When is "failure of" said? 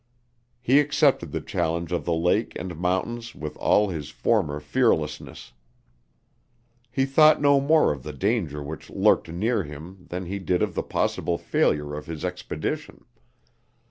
11.37-12.07